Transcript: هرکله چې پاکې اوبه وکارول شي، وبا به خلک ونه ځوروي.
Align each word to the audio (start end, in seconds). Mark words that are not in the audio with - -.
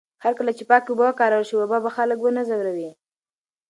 هرکله 0.23 0.51
چې 0.57 0.63
پاکې 0.69 0.89
اوبه 0.89 1.03
وکارول 1.07 1.43
شي، 1.49 1.55
وبا 1.57 1.77
به 1.83 1.89
خلک 1.97 2.17
ونه 2.21 2.41
ځوروي. 2.49 2.89